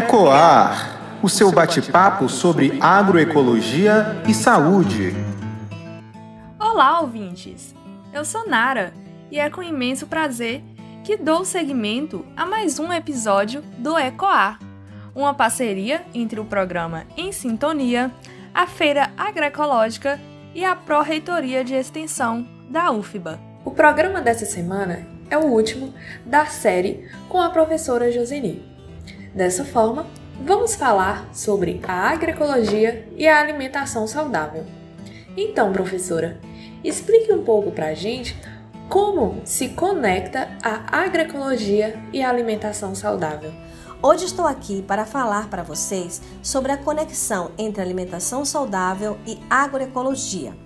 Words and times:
Ecoar, 0.00 1.18
o 1.22 1.28
seu 1.28 1.52
bate-papo 1.52 2.26
sobre 2.26 2.78
agroecologia 2.80 4.22
e 4.26 4.32
saúde. 4.32 5.14
Olá, 6.58 7.02
ouvintes! 7.02 7.74
Eu 8.10 8.24
sou 8.24 8.48
Nara 8.48 8.94
e 9.30 9.38
é 9.38 9.50
com 9.50 9.62
imenso 9.62 10.06
prazer 10.06 10.64
que 11.04 11.18
dou 11.18 11.44
seguimento 11.44 12.24
a 12.34 12.46
mais 12.46 12.78
um 12.78 12.90
episódio 12.90 13.60
do 13.76 13.98
Ecoar, 13.98 14.58
uma 15.14 15.34
parceria 15.34 16.02
entre 16.14 16.40
o 16.40 16.46
programa 16.46 17.04
Em 17.14 17.30
Sintonia, 17.30 18.10
a 18.54 18.66
Feira 18.66 19.10
Agroecológica 19.18 20.18
e 20.54 20.64
a 20.64 20.74
Pró-Reitoria 20.74 21.62
de 21.62 21.74
Extensão 21.74 22.48
da 22.70 22.90
UFBA. 22.90 23.38
O 23.66 23.70
programa 23.70 24.22
dessa 24.22 24.46
semana 24.46 25.06
é 25.28 25.36
o 25.36 25.44
último 25.44 25.92
da 26.24 26.46
série 26.46 27.06
com 27.28 27.38
a 27.38 27.50
professora 27.50 28.10
Joseni. 28.10 28.79
Dessa 29.34 29.64
forma, 29.64 30.06
vamos 30.44 30.74
falar 30.74 31.28
sobre 31.32 31.80
a 31.86 32.10
agroecologia 32.10 33.08
e 33.16 33.28
a 33.28 33.38
alimentação 33.40 34.06
saudável. 34.06 34.64
Então, 35.36 35.72
professora, 35.72 36.40
explique 36.82 37.32
um 37.32 37.44
pouco 37.44 37.70
para 37.70 37.86
a 37.86 37.94
gente 37.94 38.36
como 38.88 39.40
se 39.44 39.68
conecta 39.68 40.48
a 40.62 41.02
agroecologia 41.02 42.02
e 42.12 42.20
a 42.22 42.28
alimentação 42.28 42.92
saudável. 42.92 43.52
Hoje 44.02 44.24
estou 44.24 44.46
aqui 44.46 44.82
para 44.82 45.04
falar 45.04 45.48
para 45.48 45.62
vocês 45.62 46.20
sobre 46.42 46.72
a 46.72 46.76
conexão 46.76 47.52
entre 47.56 47.80
alimentação 47.80 48.44
saudável 48.44 49.16
e 49.24 49.38
agroecologia. 49.48 50.56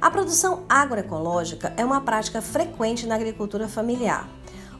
A 0.00 0.10
produção 0.10 0.64
agroecológica 0.68 1.72
é 1.76 1.84
uma 1.84 2.00
prática 2.00 2.42
frequente 2.42 3.06
na 3.06 3.14
agricultura 3.14 3.68
familiar. 3.68 4.28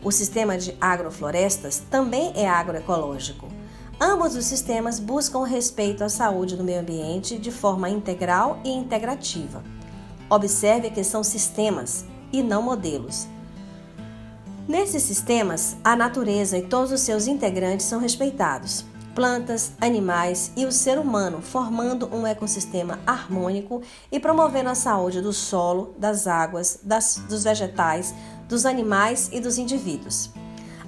O 0.03 0.13
sistema 0.13 0.57
de 0.57 0.77
agroflorestas 0.81 1.83
também 1.91 2.33
é 2.35 2.49
agroecológico. 2.49 3.49
Ambos 4.01 4.37
os 4.37 4.45
sistemas 4.45 5.01
buscam 5.01 5.39
o 5.39 5.45
respeito 5.45 6.05
à 6.05 6.09
saúde 6.09 6.57
do 6.57 6.63
meio 6.63 6.81
ambiente 6.81 7.37
de 7.37 7.51
forma 7.51 7.91
integral 7.91 8.61
e 8.65 8.71
integrativa. 8.71 9.63
Observe 10.31 10.91
que 10.91 11.03
são 11.03 11.25
sistemas 11.25 12.05
e 12.33 12.43
não 12.43 12.63
modelos. 12.63 13.27
Nesses 14.69 15.03
sistemas, 15.03 15.77
a 15.83 15.97
natureza 15.97 16.59
e 16.59 16.63
todos 16.63 16.93
os 16.93 17.01
seus 17.01 17.27
integrantes 17.27 17.87
são 17.87 17.99
respeitados 17.99 18.85
plantas, 19.19 19.73
animais 19.81 20.53
e 20.57 20.65
o 20.65 20.71
ser 20.71 20.97
humano, 20.97 21.43
formando 21.43 22.09
um 22.15 22.25
ecossistema 22.25 23.01
harmônico 23.05 23.83
e 24.13 24.21
promovendo 24.21 24.71
a 24.71 24.77
saúde 24.77 25.21
do 25.21 25.33
solo, 25.33 25.93
das 25.99 26.29
águas, 26.29 26.79
das, 26.85 27.21
dos 27.29 27.43
vegetais, 27.43 28.15
dos 28.49 28.65
animais 28.67 29.29
e 29.33 29.41
dos 29.41 29.59
indivíduos. 29.59 30.31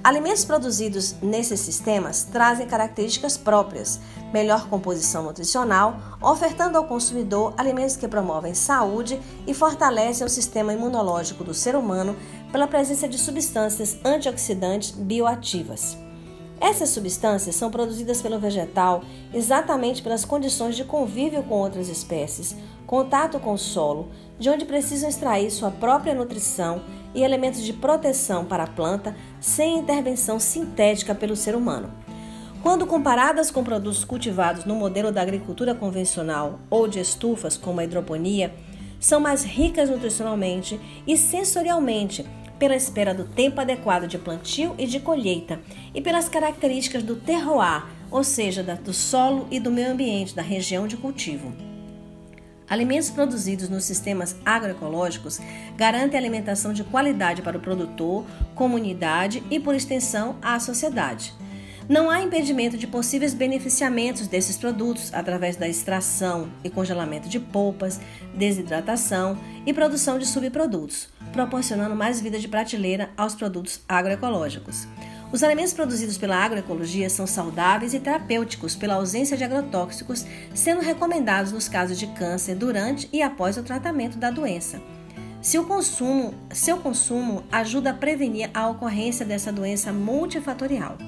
Alimentos 0.02 0.46
produzidos 0.46 1.16
nesses 1.20 1.60
sistemas 1.60 2.24
trazem 2.24 2.66
características 2.66 3.36
próprias, 3.36 4.00
melhor 4.32 4.66
composição 4.66 5.22
nutricional, 5.22 6.00
ofertando 6.22 6.78
ao 6.78 6.86
consumidor 6.86 7.52
alimentos 7.58 7.96
que 7.96 8.08
promovem 8.08 8.54
saúde 8.54 9.20
e 9.46 9.52
fortalecem 9.52 10.26
o 10.26 10.30
sistema 10.30 10.72
imunológico 10.72 11.44
do 11.44 11.52
ser 11.52 11.76
humano 11.76 12.16
pela 12.50 12.66
presença 12.66 13.06
de 13.06 13.18
substâncias 13.18 13.98
antioxidantes 14.02 14.92
bioativas. 14.92 15.98
Essas 16.60 16.90
substâncias 16.90 17.54
são 17.54 17.70
produzidas 17.70 18.20
pelo 18.20 18.38
vegetal 18.38 19.02
exatamente 19.32 20.02
pelas 20.02 20.26
condições 20.26 20.76
de 20.76 20.84
convívio 20.84 21.42
com 21.42 21.54
outras 21.54 21.88
espécies, 21.88 22.54
contato 22.86 23.40
com 23.40 23.54
o 23.54 23.58
solo, 23.58 24.08
de 24.38 24.50
onde 24.50 24.66
precisam 24.66 25.08
extrair 25.08 25.50
sua 25.50 25.70
própria 25.70 26.14
nutrição 26.14 26.82
e 27.14 27.22
elementos 27.22 27.62
de 27.62 27.72
proteção 27.72 28.44
para 28.44 28.64
a 28.64 28.68
planta 28.68 29.16
sem 29.40 29.78
intervenção 29.78 30.38
sintética 30.38 31.14
pelo 31.14 31.34
ser 31.34 31.56
humano. 31.56 31.90
Quando 32.62 32.86
comparadas 32.86 33.50
com 33.50 33.64
produtos 33.64 34.04
cultivados 34.04 34.66
no 34.66 34.74
modelo 34.74 35.10
da 35.10 35.22
agricultura 35.22 35.74
convencional 35.74 36.60
ou 36.68 36.86
de 36.86 37.00
estufas, 37.00 37.56
como 37.56 37.80
a 37.80 37.84
hidroponia, 37.84 38.54
são 39.00 39.18
mais 39.18 39.42
ricas 39.42 39.88
nutricionalmente 39.88 40.78
e 41.06 41.16
sensorialmente 41.16 42.26
pela 42.60 42.76
espera 42.76 43.14
do 43.14 43.24
tempo 43.24 43.58
adequado 43.58 44.06
de 44.06 44.18
plantio 44.18 44.74
e 44.78 44.86
de 44.86 45.00
colheita 45.00 45.58
e 45.94 46.00
pelas 46.00 46.28
características 46.28 47.02
do 47.02 47.16
terroir, 47.16 47.86
ou 48.10 48.22
seja, 48.22 48.62
do 48.62 48.92
solo 48.92 49.48
e 49.50 49.58
do 49.58 49.70
meio 49.70 49.90
ambiente 49.90 50.36
da 50.36 50.42
região 50.42 50.86
de 50.86 50.98
cultivo. 50.98 51.52
Alimentos 52.68 53.10
produzidos 53.10 53.68
nos 53.68 53.84
sistemas 53.84 54.36
agroecológicos 54.44 55.40
garantem 55.76 56.18
alimentação 56.18 56.72
de 56.72 56.84
qualidade 56.84 57.42
para 57.42 57.56
o 57.56 57.60
produtor, 57.60 58.24
comunidade 58.54 59.42
e, 59.50 59.58
por 59.58 59.74
extensão, 59.74 60.36
à 60.40 60.60
sociedade. 60.60 61.32
Não 61.88 62.08
há 62.08 62.22
impedimento 62.22 62.78
de 62.78 62.86
possíveis 62.86 63.34
beneficiamentos 63.34 64.28
desses 64.28 64.56
produtos 64.56 65.12
através 65.12 65.56
da 65.56 65.66
extração 65.66 66.48
e 66.62 66.70
congelamento 66.70 67.28
de 67.28 67.40
polpas, 67.40 68.00
desidratação 68.32 69.36
e 69.66 69.74
produção 69.74 70.16
de 70.16 70.24
subprodutos, 70.24 71.08
proporcionando 71.32 71.94
mais 71.94 72.20
vida 72.20 72.38
de 72.38 72.48
prateleira 72.48 73.10
aos 73.16 73.34
produtos 73.34 73.80
agroecológicos. 73.88 74.86
Os 75.32 75.44
alimentos 75.44 75.72
produzidos 75.72 76.18
pela 76.18 76.36
agroecologia 76.36 77.08
são 77.08 77.26
saudáveis 77.26 77.94
e 77.94 78.00
terapêuticos 78.00 78.74
pela 78.74 78.94
ausência 78.94 79.36
de 79.36 79.44
agrotóxicos, 79.44 80.26
sendo 80.52 80.80
recomendados 80.80 81.52
nos 81.52 81.68
casos 81.68 81.98
de 81.98 82.08
câncer 82.08 82.56
durante 82.56 83.08
e 83.12 83.22
após 83.22 83.56
o 83.56 83.62
tratamento 83.62 84.18
da 84.18 84.30
doença. 84.30 84.80
Seu 85.40 85.64
consumo, 85.64 86.34
seu 86.52 86.78
consumo 86.78 87.44
ajuda 87.50 87.90
a 87.90 87.94
prevenir 87.94 88.50
a 88.52 88.68
ocorrência 88.68 89.24
dessa 89.24 89.50
doença 89.50 89.90
multifatorial. 89.90 90.98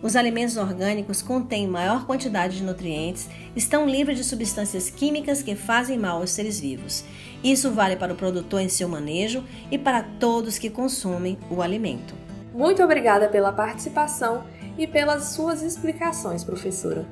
Os 0.00 0.14
alimentos 0.14 0.56
orgânicos 0.56 1.20
contêm 1.20 1.66
maior 1.66 2.06
quantidade 2.06 2.58
de 2.58 2.62
nutrientes, 2.62 3.28
estão 3.56 3.88
livres 3.88 4.16
de 4.16 4.24
substâncias 4.24 4.88
químicas 4.88 5.42
que 5.42 5.56
fazem 5.56 5.98
mal 5.98 6.20
aos 6.20 6.30
seres 6.30 6.60
vivos. 6.60 7.04
Isso 7.42 7.72
vale 7.72 7.96
para 7.96 8.12
o 8.12 8.16
produtor 8.16 8.60
em 8.60 8.68
seu 8.68 8.88
manejo 8.88 9.44
e 9.70 9.76
para 9.76 10.02
todos 10.02 10.58
que 10.58 10.70
consomem 10.70 11.36
o 11.50 11.60
alimento. 11.60 12.14
Muito 12.54 12.82
obrigada 12.82 13.28
pela 13.28 13.52
participação 13.52 14.44
e 14.76 14.86
pelas 14.86 15.30
suas 15.30 15.62
explicações, 15.62 16.44
professora. 16.44 17.04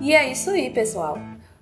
E 0.00 0.14
é 0.14 0.30
isso 0.30 0.50
aí, 0.50 0.70
pessoal. 0.70 1.18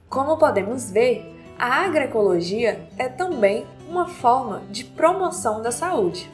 Como 0.09 0.37
podemos 0.37 0.91
ver, 0.91 1.25
a 1.59 1.85
agroecologia 1.85 2.89
é 2.99 3.09
também 3.09 3.65
uma 3.89 4.09
forma 4.09 4.63
de 4.71 4.85
promoção 4.85 5.63
da 5.63 5.71
saúde. 5.71 6.29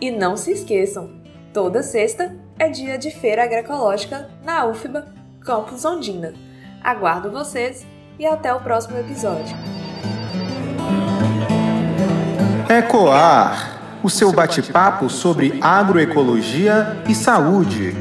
E 0.00 0.10
não 0.10 0.36
se 0.36 0.52
esqueçam, 0.52 1.10
toda 1.52 1.82
sexta 1.82 2.36
é 2.58 2.68
dia 2.68 2.98
de 2.98 3.10
feira 3.10 3.44
agroecológica 3.44 4.28
na 4.42 4.66
UFBA, 4.66 5.06
Campus 5.40 5.84
Ondina. 5.84 6.34
Aguardo 6.82 7.30
vocês 7.30 7.86
e 8.18 8.26
até 8.26 8.52
o 8.52 8.60
próximo 8.60 8.98
episódio. 8.98 9.56
Ecoar, 12.68 14.00
o 14.02 14.10
seu 14.10 14.32
bate-papo 14.32 15.08
sobre 15.08 15.58
agroecologia 15.62 17.02
e 17.08 17.14
saúde. 17.14 17.94